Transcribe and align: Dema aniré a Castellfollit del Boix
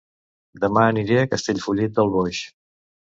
Dema 0.61 0.85
aniré 0.93 1.19
a 1.23 1.27
Castellfollit 1.33 1.93
del 1.99 2.09
Boix 2.17 2.41